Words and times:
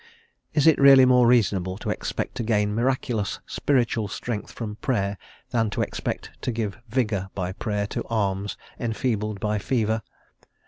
Is 0.55 0.65
it 0.65 0.79
really 0.81 1.05
more 1.05 1.27
reasonable 1.27 1.77
to 1.77 1.91
expect 1.91 2.33
to 2.37 2.43
gain 2.43 2.73
miraculous 2.73 3.39
spiritual 3.45 4.07
strength 4.07 4.51
from 4.51 4.77
Prayer, 4.77 5.15
than 5.51 5.69
to 5.69 5.83
expect 5.83 6.31
to 6.41 6.51
give 6.51 6.79
vigour, 6.89 7.29
by 7.35 7.51
Prayer, 7.51 7.85
to 7.93 8.03
arms 8.05 8.57
enfeebled 8.79 9.39
by 9.39 9.59
fever? 9.59 10.01